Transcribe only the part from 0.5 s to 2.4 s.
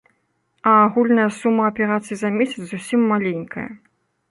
А агульная сума аперацый за